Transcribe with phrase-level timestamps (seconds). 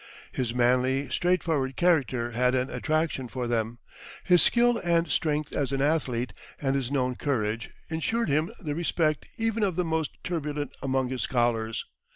[0.31, 3.77] His manly, straightforward character had an attraction for them;
[4.23, 9.27] his skill and strength as an athlete, and his known courage, ensured him the respect
[9.37, 11.83] even of the most turbulent among his scholars.